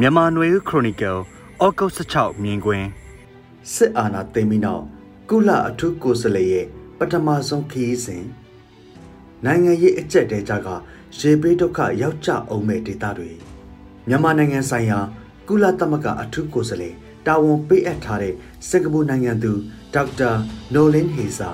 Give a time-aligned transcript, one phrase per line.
[0.00, 2.86] မြန်မာနွေဦးခရိုနီကယ်ဩဂုတ်16မြင်ကွင်း
[3.74, 4.84] စစ်အာဏာသိမ်းပြီးနောက်
[5.30, 6.66] ကုလအထူးကိုယ်စားလှယ်ရဲ့
[6.98, 8.24] ပထမဆုံးခရီးစဉ်
[9.44, 10.68] နိုင်ငံရေးအကြက်တဲကြက
[11.18, 13.30] ရေဘေးဒုက္ခရောက်ကြအောင်မဲ့ဒေသတွေ
[14.08, 14.98] မြန်မာနိုင်ငံဆိုင်ရာ
[15.48, 16.94] ကုလသမဂ္ဂအထူးကိုယ်စားလှယ်
[17.26, 18.34] တာဝန်ပေးအပ်ထားတဲ့
[18.68, 19.52] စင်ကာပူနိုင်ငံသူ
[19.94, 20.30] ဒေါက်တာ
[20.74, 21.50] နိုလင်းဟေစာ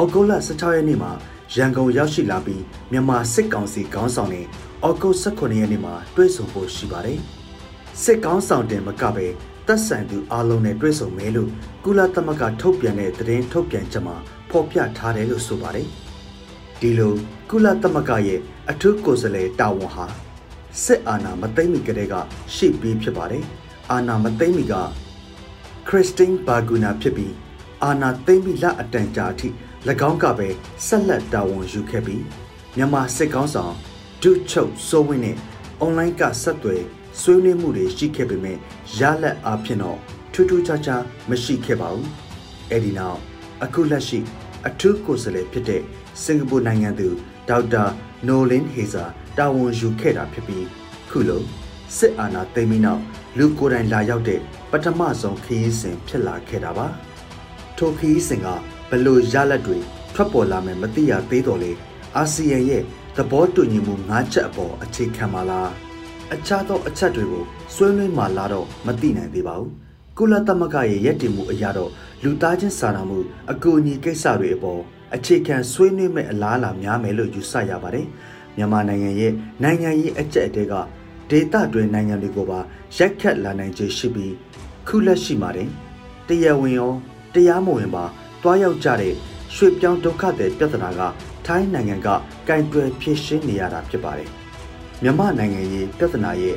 [0.00, 1.12] ဩဂုတ်လ16ရက်နေ့မှာ
[1.54, 2.62] ရန်ကုန်ရောက်ရှိလာပြီး
[2.92, 4.46] မြန်မာစစ်ကောင်စီခေါင်းဆောင်နဲ့
[4.86, 7.20] ဩဂုတ်18ရက်နေ့မှာတွေ့ဆုံဖို့ရှိပါတယ်။
[8.02, 9.26] စစ်ကောင်းဆောင်တင်မကပဲ
[9.66, 11.50] တပ်ဆိုင်သူအလုံးနဲ့တွေ့ဆုံမယ်လို့
[11.84, 14.16] ကုလသမဂ္ဂထုတ်ပြန်တဲ့သတင်းထုတ်ပြန်ချက်မှာ
[14.50, 15.88] ဖော်ပြထားတယ်လို့ဆိုပါတယ်။
[16.80, 17.14] ဒီလို
[17.50, 18.40] ကုလသမဂ္ဂရဲ့
[18.70, 20.06] အထူးကိုယ်စားလှယ်တာဝန်ဟာ
[20.84, 22.14] စစ်အာဏာမသိမ်းမီကတည်းက
[22.54, 23.44] ရှိပြီးဖြစ်ပါတယ်။
[23.90, 24.74] အာဏာမသိမ်းမီက
[25.88, 27.34] ခရစ်စတင်းဘာဂူနာဖြစ်ပြီး
[27.84, 29.48] အာဏာသိမ်းပြီးလအတန်ကြာအထိ၎
[30.08, 30.48] င်းကပဲ
[30.86, 32.24] ဆက်လက်တာဝန်ယူခဲ့ပြီး
[32.76, 33.74] မြန်မာစစ်ကောင်းဆောင်
[34.22, 35.36] ဒုချုပ်စိုးဝင်းနဲ့
[35.80, 36.82] အွန်လိုင်းကဆက်သွယ်
[37.20, 38.56] ဆွေးနွေးမှုတွေရှိခဲ့ပေမဲ့
[38.98, 39.98] ရလက်အားဖြင့်တော့
[40.32, 42.06] ထူးထူးခြားခြားမရှိခဲ့ပါဘူး။
[42.72, 43.18] အဲဒီနောက်
[43.64, 44.18] အခုလက်ရှိ
[44.66, 45.82] အထူးကိုယ်စားလှယ်ဖြစ်တဲ့
[46.22, 47.08] စင်ကာပူနိုင်ငံသူ
[47.48, 47.84] ဒေါက်တာ
[48.28, 49.04] နိုလင်းဟေဇာ
[49.38, 50.66] တာဝန်ယူခဲ့တာဖြစ်ပြီး
[51.10, 51.42] ခုလို
[51.96, 53.02] စစ်အာဏာသိမ်းပြီးနောက်
[53.38, 56.86] လူကိုယ်တိုင်လာရောက်တဲ့ပထမဆုံးခရီးစဉ်ဖြစ်လာခဲ့တာပါ။
[57.76, 58.46] ထိုခရီးစဉ်က
[58.90, 59.78] ဘလို့ရလက်တွေ
[60.14, 61.72] ထွက်ပေါ်လာမယ်မသိရသေးတော့လေ
[62.16, 62.82] အာဆီယံရဲ့
[63.16, 65.70] သဘောတူညီမှု၅ချက်အပေါ်အခြေခံပါလား။
[66.34, 69.70] အခြားသောအချက်တွေကိုဆွေးနွေးမှလာတော့မသိနိုင်သေးပါဘူး
[70.18, 71.90] ကုလသမဂ္ဂရဲ့ရည်တည်မှုအရာတော့
[72.22, 73.18] လူသားချင်းစာနာမှု
[73.52, 74.80] အကူအညီကိစ္စတွေအပေါ်
[75.14, 78.06] အခြေခံဆွေးနွေးမဲ့အလားအလာများမယ်လို့ယူဆရပါတယ်
[78.56, 79.32] မြန်မာနိုင်ငံရဲ့
[79.62, 80.74] နိုင်ငံရေးအကျက်အတဲက
[81.30, 82.60] ဒေသတွင်းနိုင်ငံတွေကိုပါ
[82.96, 84.34] ရိုက်ခတ်လာနိုင်ခြေရှိပြီး
[84.86, 85.70] ခုလက်ရှိမှာတင်
[86.28, 86.92] တရားဝင်ရော
[87.34, 88.04] တရားမဝင်ပါ
[88.42, 89.14] တွားရောက်ကြတဲ့
[89.54, 91.00] ရွှေပြောင်းဒုက္ခတွေပြဿနာက
[91.46, 92.08] ထိုင်းနိုင်ငံက
[92.48, 94.30] ကင်တွယ်ဖြေရှင်းနေရတာဖြစ်ပါတယ်။
[95.02, 96.56] မြန်မာနိုင်ငံရေးပြဿနာရဲ့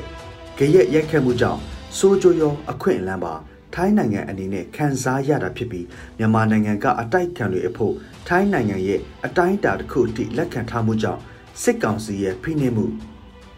[0.57, 1.61] ကြရက်ရက်ခတ်မှုကြောင့်
[1.97, 3.33] စိုးကြိုးရောအခွင့်အလမ်းပါ
[3.73, 5.85] ထိုင်းနိုင်ငံအနေနဲ့ခံစားရတာဖြစ်ပြီး
[6.17, 7.93] မြန်မာနိုင်ငံကအတိုက်ခံတွေအဖို့
[8.27, 11.21] ထိုင်းနိုင်ငံရဲ့အတိုင်းအတာတစ်ခုအထိလက်ခံထားမှုကြောင့်
[11.61, 12.85] စစ်ကောင်စီရဲ့ဖိနှိပ်မှု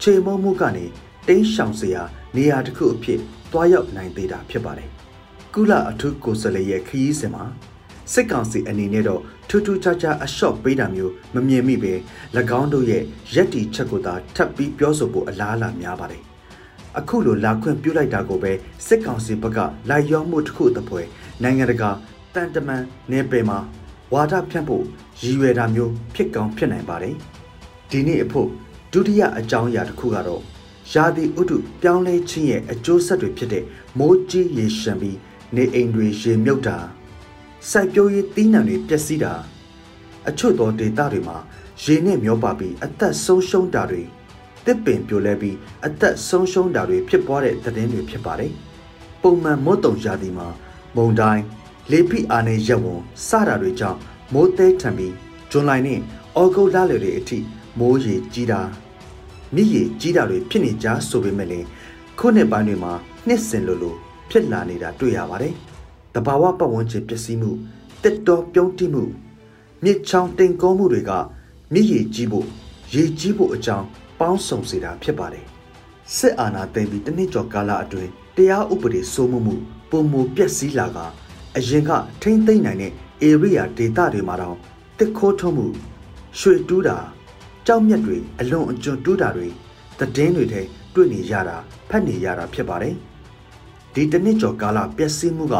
[0.02, 0.84] ခြေမုံမှုကနေ
[1.28, 2.02] တင်းရှောင်စရာ
[2.36, 3.20] နေရာတစ်ခုအဖြစ်
[3.52, 4.88] တွားရောက်နိုင်သေးတာဖြစ်ပါတယ်။
[5.54, 7.44] ကုလအထူးကိုယ်စားလှယ်ရဲ့ခရီးစဉ်မှာ
[8.12, 11.92] စစ်ကောင်စီအနေနဲ့တော့ထူးထူးခြားခြားအလျှော့ပေးတာမျိုးမမြင်မိပဲ၎
[12.60, 13.02] င်းတို့ရဲ့
[13.34, 16.22] ရက်တီချက်ကိုသာထပ်ပြီးပြောဆိုဖို့အလားအလာများပါတယ်။
[16.98, 18.52] အခုလိုလာခွင့်ပြုလိုက်တာကိုပဲ
[18.86, 19.58] စစ်ကောင်စီဘက်က
[19.90, 21.02] လာရောမှုတစ်ခုတစ်ပွဲ
[21.42, 21.90] နိုင်ငံတကာ
[22.34, 23.58] တန်တမန်နေပယ်မှာ
[24.12, 24.84] ဝါဒဖြန့်ဖို့
[25.22, 27.14] ရည်ရွယ်တာမျိုးဖြစ်ကောင်းဖြစ်နိုင်ပါတယ်။
[27.90, 28.48] ဒီနေ့အဖို့
[28.92, 30.42] ဒုတိယအကြောင်းအရာတစ်ခုကတော့
[30.94, 33.64] ရာသီဥတုပြောင်းလဲခြင်းရဲ့အကျိုးဆက်တွေဖြစ်တဲ့
[33.98, 35.18] မိုးကြီးရေရှမ်းပြီး
[35.56, 36.76] နေအိမ်တွေရေမြုပ်တာ
[37.70, 39.32] စိုက်ပျိုးရေးသီးနှံတွေပျက်စီးတာ
[40.28, 41.36] အချို့သောဒေသတွေမှာ
[41.82, 44.02] ရေနဲ့မျောပါပြီးအသက်ဆုံးရှုံးတာတွေ
[44.66, 45.56] တစ်ပင်ပြိုလဲပြီး
[45.86, 48.52] အသက်ဆုံးရှုံးတာတွေဖြစ်ပွားတဲ့သတင်းတွေဖြစ်ပါတယ်။
[49.22, 50.48] ပုံမှန်မိုးတုံရာသီမှာ
[50.96, 51.42] မုန်တိုင်း
[51.90, 53.98] လေဖိအားနဲ့ရက်ဝန်စတာတွေကြောင့်
[54.32, 55.14] မိုးသေးထန်ပြီး
[55.50, 57.38] ဇွန်လနဲ့ဩဂုတ်လလတွေအထိ
[57.78, 58.60] မိုးရေကြီးတာ
[59.54, 61.66] မြစ်ရေကြီးတာတွေဖြစ်နေကြဆိုပေမဲ့လည်း
[62.18, 62.92] ခုနှစ်ပိုင်းတွေမှာ
[63.26, 63.94] နှစ်စဉ်လိုလို
[64.30, 65.54] ဖြစ်လာနေတာတွေ့ရပါတယ်။
[66.14, 67.50] တဘာဝပတ်ဝန်းကျင်ပျက်စီးမှု
[68.02, 69.04] တစ်တော်ပြုံးတိမှု
[69.84, 71.10] မြစ်ချောင်းတင်ကောမှုတွေက
[71.72, 72.46] မြစ်ရည်ကြီးဖို့
[72.94, 73.86] ရေကြီးဖို့အကြောင်း
[74.18, 75.46] ပေါင်းစုံစေတာဖြစ်ပါတယ်
[76.16, 79.54] စစ်အာဏာသိမ်းပြီးတနစ်ကျော်ကာလအတွင်းတရားဥပဒေစိုးမိုးမှု
[79.90, 80.98] ပုံမူပျက်စီးလာက
[81.56, 81.90] အရင်က
[82.22, 82.92] ထိမ့်သိမ့်နိုင်တဲ့
[83.24, 84.56] area ဒေသတွေမှာတော့
[84.98, 85.66] တစ်ခိုးထုံးမှု
[86.38, 86.96] ရွှေတူးတာ
[87.66, 89.48] ကြောက်မြက်တွေအလွန်အကျွံတူးတာတွေ
[89.98, 90.62] သတင်းတွေထဲ
[90.94, 91.56] တွေ့နေရတာ
[91.88, 92.94] ဖတ်နေရတာဖြစ်ပါတယ်
[93.94, 95.54] ဒီတနစ်ကျော်ကာလပျက်စီးမှုက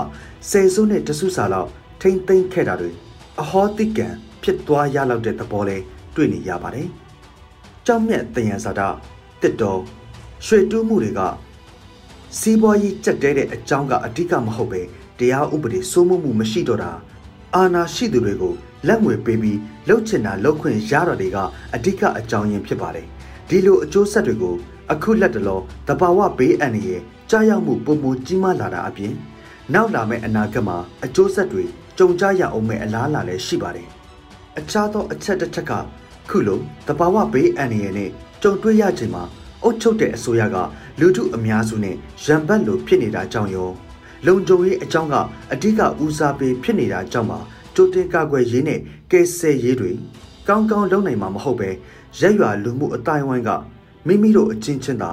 [0.50, 1.68] ဆယ်စုနှစ်တစုစာလောက်
[2.00, 2.90] ထိမ့်သိမ့်ခဲ့တာတွေ
[3.40, 4.06] အဟောတိကံ
[4.42, 5.76] ဖြစ်သွားရလောက်တဲ့သဘောလဲ
[6.14, 6.88] တွေ့နေရပါတယ်။
[7.86, 8.88] ကြောက်မြတ်တယံဇာတာ
[9.42, 9.80] တစ်တော်
[10.46, 11.20] ရွှေတူးမှုတွေက
[12.38, 14.80] စီးပွားရေးကြက်တဲတဲ့အကြောင်းကအဓိကမဟုတ်ပဲ
[15.18, 16.92] တရားဥပဒေစိုးမိုးမှုမရှိတော့တာ
[17.54, 18.54] အာဏာရှိသူတွေကို
[18.88, 21.38] လက်ငွေပေးပြီးလှုပ်ချင်တာလှုပ်ခွင့်ရတော့တွေက
[21.74, 23.06] အဓိကအကြောင်းရင်းဖြစ်ပါတယ်။
[23.48, 24.54] ဒီလိုအကျိုးဆက်တွေကို
[24.92, 27.02] အခုလက်တလောတဘာဝဘေးအန္တရာယ်
[27.34, 29.14] ကြားရောက်မှုပုံမကြီးမားလာတာအပြင်
[29.74, 31.64] နောက်လာမယ့်အနာဂတ်မှာအကျိုးဆက်တွေ
[31.98, 33.88] ကြုံကြရအောင်မဲ့အလားအလာလည်းရှိပါတယ်။
[34.58, 35.72] အခြားသောအချက်တစ်ချက်က
[36.30, 38.10] ခုလိုတဘာဝဘေးအန္တရာယ်နဲ့
[38.42, 39.22] ကြုံတွေ့ရချိန်မှာ
[39.62, 40.56] အုတ်ချုပ်တဲ့အစိုးရက
[41.00, 43.70] လူထုအများစုနဲ့ရံပတ်လိုဖြစ်နေတာကြောင့်ရော
[44.26, 45.14] လုံခြုံရေးအကြောင်းက
[45.52, 47.38] အဓိကဦးစားပေးဖြစ်နေတာကြောင့်ပါ
[47.74, 48.80] ကြိုတင်ကာကွယ်ရေးနဲ့
[49.10, 49.92] ကယ်ဆယ်ရေးတွေ
[50.48, 51.68] ကောင်းကောင်းလုပ်နိုင်မှာမဟုတ်ပဲ
[52.20, 53.50] ရက်ရွာလူမှုအတိုင်းဝိုင်းက
[54.06, 55.12] မိမိတို့အချင်းချင်းသာ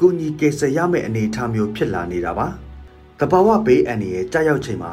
[0.00, 2.48] ကူညီကယ်ဆယ်ရမယ့်အနေအထားမျိုးဖြစ်လာနေတာပါ။
[3.20, 4.92] တဘာဝဘေးအန္တရာယ်ကြောက်ရောက်ချိန်မှာ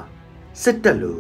[0.62, 1.18] စစ်တပ်လို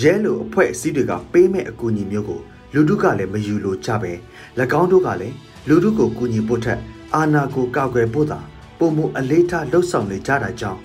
[0.00, 2.40] ရဲလိုအဖွဲ့အစည်းတွေကပေးမဲ့အကူအညီမျိုးကို
[2.74, 4.12] လူထုကလည်းမယူလိုကြပဲ၎
[4.80, 5.36] င်းတို့ကလည်း
[5.68, 6.78] လူထုကိုကူညီဖို့ထက်
[7.14, 8.40] အာဏာကိုကောက်ွယ်ဖို့သာ
[8.78, 10.80] ပုံမှုအလေးထားလှုပ်ဆောင်နေကြတာကြောင့်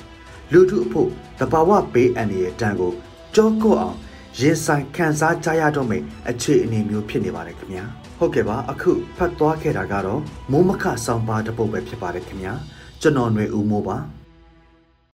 [0.51, 1.09] လူထုအဖို့
[1.39, 2.93] တဘာဝဘေးအန္တရာယ်တန်ကို
[3.35, 3.97] ကြောကော့အောင်
[4.39, 10.21] ရင်ဆိုင်ခံစားကြရတော့မယ့်အခြေအနေမျိုးဖြစ်နေပါတယ်ခင်ဗျာ ဟုတ်ကဲ့ပါအခုဖတ်သွားခဲ့တာကတော့
[10.51, 12.53] မိုးမခဆောင်ပါတပုတ်ပဲဖြစ်ပါတယ်ခင်ဗျာ
[13.01, 13.97] ကျွန်တော်ຫນွေဦးမိုးပါ